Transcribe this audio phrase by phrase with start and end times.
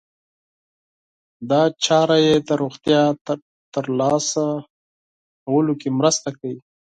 [1.49, 3.01] دا چاره يې د روغتیا
[3.73, 4.45] ترلاسه
[5.45, 6.57] کولو کې مرسته کوي.